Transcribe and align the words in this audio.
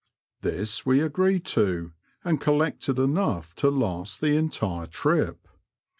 This 0.41 0.83
we 0.83 0.99
agreed 0.99 1.45
to, 1.45 1.91
and 2.23 2.41
collected 2.41 2.97
enough 2.97 3.53
to 3.57 3.69
last 3.69 4.19
the 4.19 4.35
entire 4.35 4.87
trip. 4.87 5.47